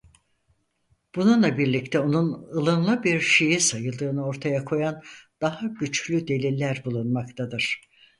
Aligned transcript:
Bununla 1.15 1.57
birlikte 1.57 1.99
onun 1.99 2.33
ılımlı 2.43 3.03
bir 3.03 3.19
Şii 3.21 3.59
sayıldığını 3.59 4.25
ortaya 4.25 4.65
koyan 4.65 5.01
daha 5.41 5.67
güçlü 5.67 6.27
deliller 6.27 6.81
bulunmaktadır. 6.85 7.81